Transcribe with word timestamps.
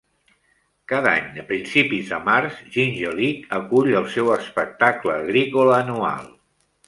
Cada 0.91 1.09
any 1.17 1.35
a 1.41 1.43
principis 1.49 2.07
de 2.13 2.19
març 2.29 2.55
Jingellic 2.77 3.53
acull 3.59 3.91
el 4.01 4.09
seu 4.15 4.33
espectacle 4.39 5.15
agrícola 5.27 5.77
anual. 5.85 6.27